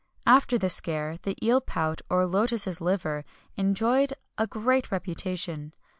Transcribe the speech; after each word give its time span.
After 0.25 0.57
the 0.57 0.67
scare, 0.67 1.17
the 1.21 1.35
eel 1.45 1.61
pout 1.61 2.01
or 2.09 2.25
lotas' 2.25 2.81
liver 2.81 3.23
enjoyed 3.55 4.13
a 4.35 4.47
great 4.47 4.91
reputation. 4.91 5.75